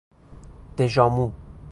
[0.77, 1.27] دژآمو